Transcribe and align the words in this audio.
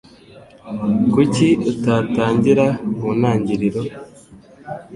Kuki 1.13 1.47
utatangira 1.71 2.65
mu 2.97 3.09
ntangiriro 3.19 3.81